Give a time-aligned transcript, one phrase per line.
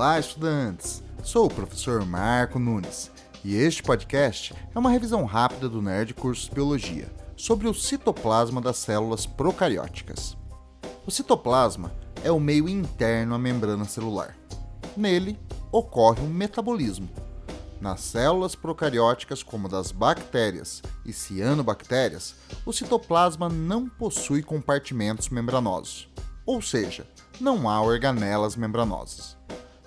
[0.00, 1.02] Olá, estudantes!
[1.22, 3.10] Sou o professor Marco Nunes
[3.44, 8.78] e este podcast é uma revisão rápida do Nerd Cursos Biologia sobre o citoplasma das
[8.78, 10.38] células procarióticas.
[11.06, 11.92] O citoplasma
[12.24, 14.34] é o meio interno à membrana celular.
[14.96, 15.38] Nele
[15.70, 17.10] ocorre um metabolismo.
[17.78, 26.08] Nas células procarióticas, como das bactérias e cianobactérias, o citoplasma não possui compartimentos membranosos,
[26.46, 27.06] ou seja,
[27.38, 29.38] não há organelas membranosas.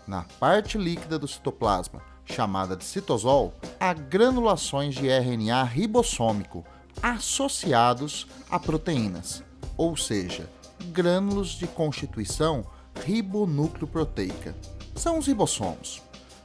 [0.05, 6.65] Na parte líquida do citoplasma, chamada de citosol, há granulações de RNA ribossômico
[7.01, 9.43] associados a proteínas,
[9.77, 10.49] ou seja,
[10.91, 12.65] grânulos de constituição
[13.05, 14.55] ribonúcleo-proteica.
[14.95, 16.01] São os ribossomos,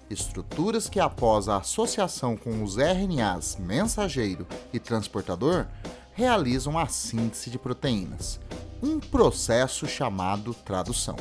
[0.08, 5.66] estruturas que após a associação com os RNAs mensageiro e transportador
[6.14, 8.40] realizam a síntese de proteínas,
[8.82, 11.16] um processo chamado tradução.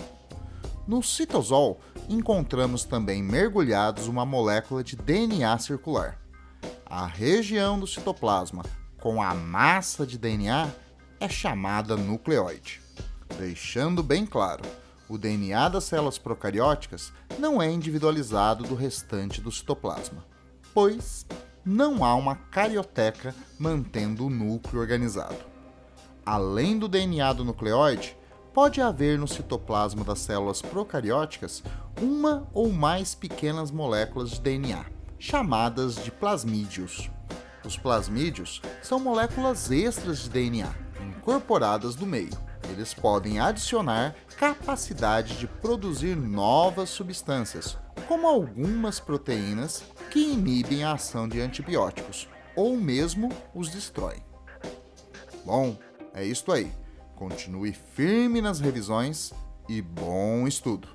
[0.87, 6.17] No citosol, encontramos também mergulhados uma molécula de DNA circular.
[6.85, 8.63] A região do citoplasma
[8.97, 10.71] com a massa de DNA
[11.19, 12.81] é chamada nucleóide.
[13.37, 14.63] Deixando bem claro,
[15.09, 20.23] o DNA das células procarióticas não é individualizado do restante do citoplasma,
[20.73, 21.25] pois
[21.65, 25.35] não há uma carioteca mantendo o núcleo organizado.
[26.25, 28.15] Além do DNA do nucleóide,
[28.57, 31.61] pode haver no citoplasma das células procarióticas
[32.01, 34.83] uma ou mais pequenas moléculas de DNA,
[35.19, 37.07] chamadas de plasmídios.
[37.63, 42.35] Os plasmídios são moléculas extras de DNA, incorporadas no meio.
[42.71, 47.77] Eles podem adicionar capacidade de produzir novas substâncias,
[48.07, 54.23] como algumas proteínas que inibem a ação de antibióticos ou mesmo os destroem.
[55.45, 55.77] Bom,
[56.11, 56.86] é isto aí.
[57.17, 59.33] Continue firme nas revisões
[59.67, 60.87] e bom estudo!